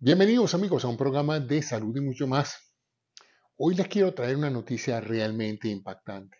[0.00, 2.72] Bienvenidos amigos a un programa de salud y mucho más.
[3.56, 6.36] Hoy les quiero traer una noticia realmente impactante.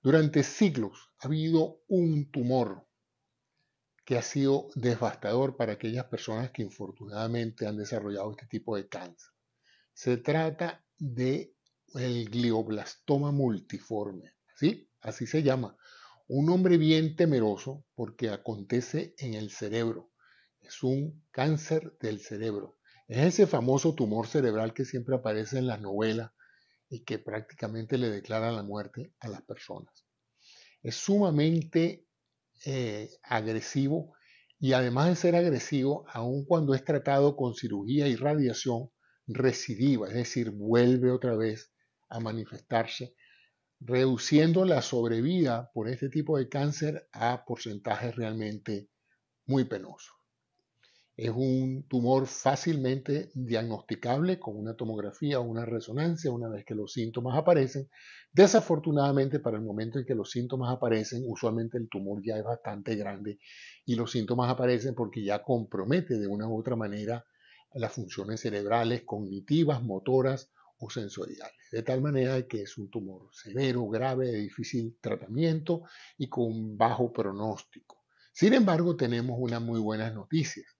[0.00, 2.86] Durante siglos ha habido un tumor
[4.04, 9.32] que ha sido devastador para aquellas personas que infortunadamente han desarrollado este tipo de cáncer.
[9.92, 11.56] Se trata de
[11.94, 14.88] el glioblastoma multiforme, ¿sí?
[15.00, 15.76] Así se llama.
[16.28, 20.12] Un nombre bien temeroso porque acontece en el cerebro
[20.60, 22.78] es un cáncer del cerebro.
[23.06, 26.30] Es ese famoso tumor cerebral que siempre aparece en las novelas
[26.90, 30.04] y que prácticamente le declara la muerte a las personas.
[30.82, 32.06] Es sumamente
[32.64, 34.14] eh, agresivo
[34.58, 38.90] y además de ser agresivo, aun cuando es tratado con cirugía y radiación,
[39.28, 41.72] recidiva, es decir, vuelve otra vez
[42.08, 43.14] a manifestarse,
[43.78, 48.88] reduciendo la sobrevida por este tipo de cáncer a porcentajes realmente
[49.46, 50.14] muy penosos.
[51.18, 56.92] Es un tumor fácilmente diagnosticable con una tomografía o una resonancia una vez que los
[56.92, 57.90] síntomas aparecen.
[58.32, 62.94] Desafortunadamente, para el momento en que los síntomas aparecen, usualmente el tumor ya es bastante
[62.94, 63.40] grande
[63.84, 67.26] y los síntomas aparecen porque ya compromete de una u otra manera
[67.74, 71.66] las funciones cerebrales, cognitivas, motoras o sensoriales.
[71.72, 75.82] De tal manera que es un tumor severo, grave, de difícil tratamiento
[76.16, 78.04] y con bajo pronóstico.
[78.32, 80.77] Sin embargo, tenemos unas muy buenas noticias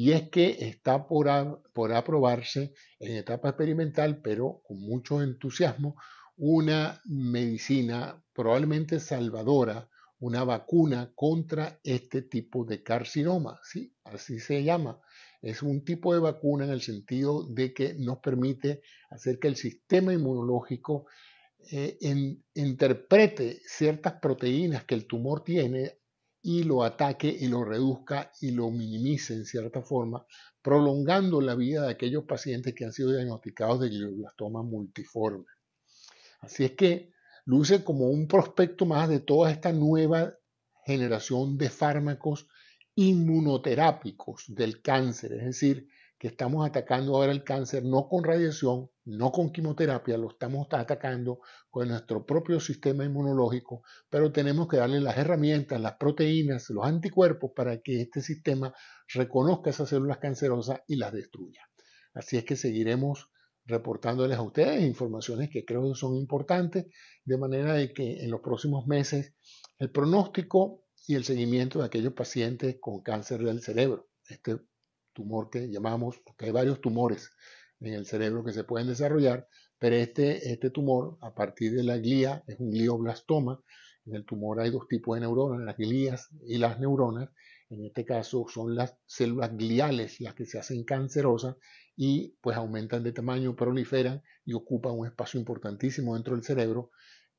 [0.00, 5.96] y es que está por, aprobarse en etapa experimental, pero con mucho entusiasmo,
[6.36, 9.88] una medicina probablemente salvadora,
[10.20, 13.92] una vacuna contra este tipo de carcinoma, ¿sí?
[14.04, 15.00] Así se llama.
[15.42, 19.56] Es un tipo de vacuna en el sentido de que nos permite hacer que el
[19.56, 21.06] sistema inmunológico
[21.72, 21.98] eh,
[22.54, 25.97] interprete ciertas proteínas que el tumor tiene
[26.42, 30.24] y lo ataque y lo reduzca y lo minimice en cierta forma,
[30.62, 35.46] prolongando la vida de aquellos pacientes que han sido diagnosticados de glioblastoma multiforme.
[36.40, 37.12] Así es que
[37.44, 40.34] luce como un prospecto más de toda esta nueva
[40.84, 42.48] generación de fármacos
[42.94, 49.30] inmunoterápicos del cáncer, es decir, que estamos atacando ahora el cáncer no con radiación, no
[49.30, 51.40] con quimioterapia, lo estamos atacando
[51.70, 57.52] con nuestro propio sistema inmunológico, pero tenemos que darle las herramientas, las proteínas, los anticuerpos
[57.54, 58.74] para que este sistema
[59.14, 61.60] reconozca esas células cancerosas y las destruya.
[62.14, 63.30] Así es que seguiremos
[63.64, 66.86] reportándoles a ustedes informaciones que creo que son importantes,
[67.24, 69.34] de manera de que en los próximos meses
[69.78, 74.56] el pronóstico y el seguimiento de aquellos pacientes con cáncer del cerebro, este
[75.18, 77.30] tumor que llamamos, porque hay varios tumores
[77.80, 79.48] en el cerebro que se pueden desarrollar,
[79.78, 83.60] pero este, este tumor, a partir de la glía, es un glioblastoma.
[84.06, 87.30] En el tumor hay dos tipos de neuronas, las glías y las neuronas.
[87.68, 91.56] En este caso son las células gliales las que se hacen cancerosas
[91.96, 96.90] y pues aumentan de tamaño, proliferan y ocupan un espacio importantísimo dentro del cerebro,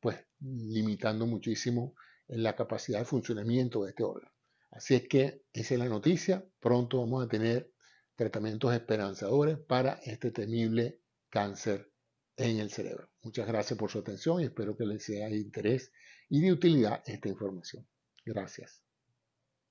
[0.01, 1.95] pues limitando muchísimo
[2.27, 4.38] la capacidad de funcionamiento de este órgano.
[4.71, 6.45] Así es que esa es la noticia.
[6.59, 7.71] Pronto vamos a tener
[8.15, 11.91] tratamientos esperanzadores para este temible cáncer
[12.35, 13.09] en el cerebro.
[13.21, 15.91] Muchas gracias por su atención y espero que les sea de interés
[16.29, 17.87] y de utilidad esta información.
[18.25, 18.83] Gracias.